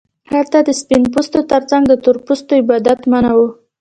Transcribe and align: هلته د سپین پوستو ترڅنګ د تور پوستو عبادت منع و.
هلته 0.31 0.57
د 0.67 0.69
سپین 0.81 1.03
پوستو 1.13 1.39
ترڅنګ 1.51 1.83
د 1.87 1.93
تور 2.03 2.17
پوستو 2.25 2.51
عبادت 2.61 2.99
منع 3.11 3.33
و. 3.35 3.41